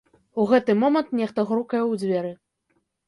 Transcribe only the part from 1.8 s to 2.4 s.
ў дзверы.